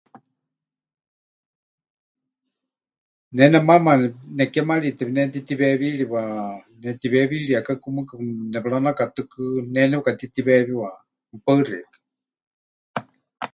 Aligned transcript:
Ne 3.35 3.45
nemaama 3.51 3.93
nekémarite 4.37 5.03
pɨnetitiweewíriwa, 5.07 6.21
netiweewíriekaku 6.81 7.87
mɨɨkɨ 7.95 8.15
nepɨranakatɨkɨ, 8.51 9.43
ne 9.73 9.81
nepɨkatitiweewiwa. 9.91 10.89
Mɨpaɨ 11.31 11.59
xeikɨ́a. 11.67 11.89